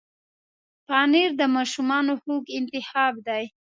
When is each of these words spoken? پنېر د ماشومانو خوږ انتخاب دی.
پنېر 0.87 1.29
د 1.41 1.43
ماشومانو 1.55 2.13
خوږ 2.21 2.43
انتخاب 2.59 3.13
دی. 3.27 3.43